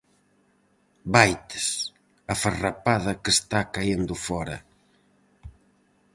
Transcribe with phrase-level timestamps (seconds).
[1.15, 1.67] Vaites!
[2.33, 4.57] a farrapada que está caendo fóra.